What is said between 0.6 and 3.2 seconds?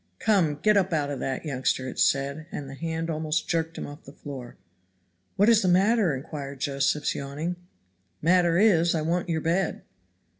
up out of that, youngster," it said, and the hand